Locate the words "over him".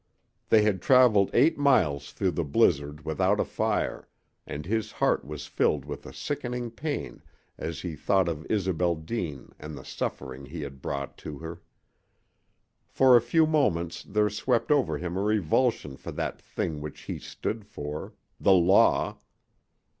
14.71-15.15